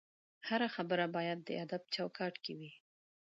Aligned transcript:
هره 0.47 0.67
خبره 0.75 1.05
باید 1.15 1.39
د 1.43 1.49
ادب 1.63 1.81
چوکاټ 1.95 2.33
کې 2.43 2.53
وي 2.59 2.71